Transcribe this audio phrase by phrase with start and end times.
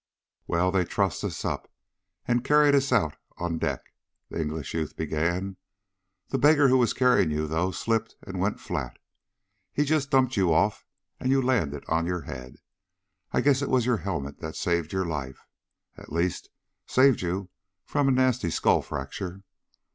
[0.47, 1.69] "Well, they trussed us up,
[2.27, 3.93] and carried us out on deck,"
[4.29, 5.57] the English youth began.
[6.29, 8.97] "The beggar who was carrying you, though, slipped and went flat.
[9.71, 10.87] He just dumped you off,
[11.19, 12.55] and you landed on your head.
[13.31, 15.45] I guess it was your helmet that saved your life.
[15.95, 16.49] At least,
[16.87, 17.51] saved you
[17.85, 19.43] from a nasty skull fracture.